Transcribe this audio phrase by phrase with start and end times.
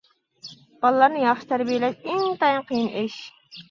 [0.85, 3.25] بالىلارنى ياخشى تەربىيەلەش ئىنتايىن قىيىن ئىش.